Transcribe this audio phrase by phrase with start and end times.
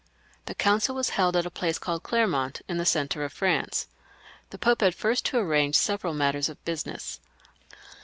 [0.47, 3.85] The Council was held at a place called Clennont, in the centre of France.
[4.49, 7.19] The Pope had first to arrange several matters of business.